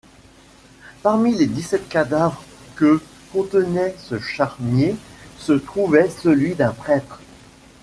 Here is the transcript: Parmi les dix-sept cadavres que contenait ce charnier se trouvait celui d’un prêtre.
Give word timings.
Parmi 1.03 1.35
les 1.37 1.45
dix-sept 1.45 1.87
cadavres 1.87 2.41
que 2.75 2.99
contenait 3.31 3.93
ce 3.99 4.17
charnier 4.19 4.95
se 5.37 5.51
trouvait 5.53 6.09
celui 6.09 6.55
d’un 6.55 6.71
prêtre. 6.73 7.19